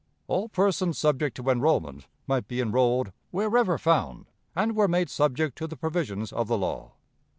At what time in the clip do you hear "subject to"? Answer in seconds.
0.97-1.47, 5.11-5.67